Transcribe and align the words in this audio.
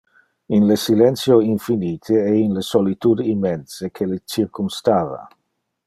In 0.53 0.65
le 0.65 0.77
silentio 0.83 1.41
infinite 1.41 2.23
e 2.25 2.39
in 2.39 2.53
le 2.55 2.63
solitude 2.63 3.23
immense 3.23 3.91
que 3.91 4.07
le 4.07 4.19
circumstava. 4.25 5.27